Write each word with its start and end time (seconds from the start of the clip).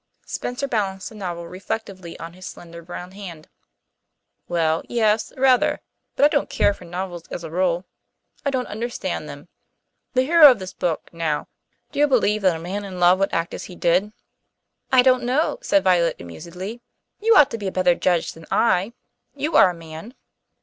Spencer 0.25 0.67
balanced 0.67 1.09
the 1.09 1.13
novel 1.13 1.47
reflectively 1.47 2.17
on 2.17 2.33
his 2.33 2.47
slender 2.47 2.81
brown 2.81 3.11
hand. 3.11 3.47
"Well, 4.47 4.81
yes, 4.89 5.31
rather. 5.37 5.79
But 6.15 6.25
I 6.25 6.27
don't 6.29 6.49
care 6.49 6.73
for 6.73 6.85
novels 6.85 7.27
as 7.29 7.43
a 7.43 7.51
rule. 7.51 7.85
I 8.43 8.49
don't 8.49 8.65
understand 8.65 9.29
them. 9.29 9.47
The 10.13 10.23
hero 10.23 10.49
of 10.49 10.57
this 10.57 10.73
book, 10.73 11.11
now 11.13 11.49
do 11.91 11.99
you 11.99 12.07
believe 12.07 12.41
that 12.41 12.55
a 12.55 12.59
man 12.59 12.83
in 12.83 12.99
love 12.99 13.19
would 13.19 13.31
act 13.31 13.53
as 13.53 13.65
he 13.65 13.75
did?" 13.75 14.11
"I 14.91 15.03
don't 15.03 15.21
know," 15.21 15.59
said 15.61 15.83
Violet 15.83 16.19
amusedly. 16.19 16.81
"You 17.19 17.35
ought 17.35 17.51
to 17.51 17.59
be 17.59 17.67
a 17.67 17.71
better 17.71 17.93
judge 17.93 18.33
than 18.33 18.47
I. 18.49 18.93
You 19.35 19.55
are 19.55 19.69
a 19.69 19.75
man." 19.75 20.15